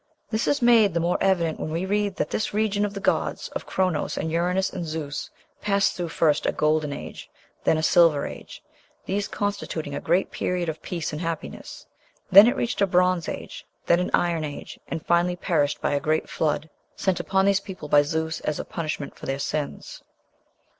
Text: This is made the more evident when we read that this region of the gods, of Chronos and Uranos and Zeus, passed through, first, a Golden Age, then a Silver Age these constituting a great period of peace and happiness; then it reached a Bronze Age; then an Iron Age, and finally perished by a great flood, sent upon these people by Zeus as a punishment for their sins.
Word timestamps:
This 0.31 0.47
is 0.47 0.63
made 0.63 0.95
the 0.95 0.99
more 0.99 1.19
evident 1.21 1.59
when 1.59 1.69
we 1.69 1.85
read 1.85 2.15
that 2.15 2.31
this 2.31 2.55
region 2.55 2.85
of 2.85 2.95
the 2.95 2.99
gods, 2.99 3.49
of 3.49 3.67
Chronos 3.67 4.17
and 4.17 4.31
Uranos 4.31 4.73
and 4.73 4.83
Zeus, 4.83 5.29
passed 5.61 5.95
through, 5.95 6.09
first, 6.09 6.47
a 6.47 6.51
Golden 6.51 6.91
Age, 6.91 7.29
then 7.65 7.77
a 7.77 7.83
Silver 7.83 8.25
Age 8.25 8.63
these 9.05 9.27
constituting 9.27 9.93
a 9.93 9.99
great 10.01 10.31
period 10.31 10.69
of 10.69 10.81
peace 10.81 11.13
and 11.13 11.21
happiness; 11.21 11.85
then 12.31 12.47
it 12.47 12.55
reached 12.55 12.81
a 12.81 12.87
Bronze 12.87 13.29
Age; 13.29 13.63
then 13.85 13.99
an 13.99 14.09
Iron 14.11 14.43
Age, 14.43 14.79
and 14.87 15.05
finally 15.05 15.35
perished 15.35 15.79
by 15.81 15.91
a 15.93 15.99
great 15.99 16.27
flood, 16.27 16.67
sent 16.95 17.19
upon 17.19 17.45
these 17.45 17.59
people 17.59 17.87
by 17.87 18.01
Zeus 18.01 18.39
as 18.39 18.59
a 18.59 18.65
punishment 18.65 19.15
for 19.15 19.27
their 19.27 19.37
sins. 19.37 20.01